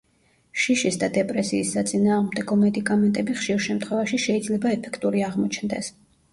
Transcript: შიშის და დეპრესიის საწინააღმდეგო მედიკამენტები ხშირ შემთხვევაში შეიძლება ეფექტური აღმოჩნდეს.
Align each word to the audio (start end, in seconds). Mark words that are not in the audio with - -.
შიშის 0.61 0.95
და 1.03 1.09
დეპრესიის 1.17 1.73
საწინააღმდეგო 1.77 2.59
მედიკამენტები 2.63 3.37
ხშირ 3.43 3.63
შემთხვევაში 3.69 4.23
შეიძლება 4.27 4.75
ეფექტური 4.81 5.27
აღმოჩნდეს. 5.31 5.97